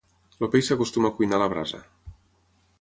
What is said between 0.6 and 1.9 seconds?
s'acostuma a cuina a la brasa.